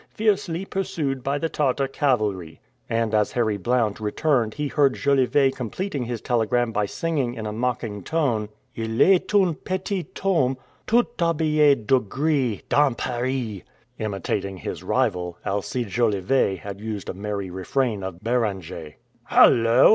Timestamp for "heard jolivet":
4.67-5.55